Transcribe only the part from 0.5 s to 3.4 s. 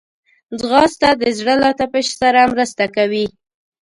ځغاسته د زړه له تپش سره مرسته کوي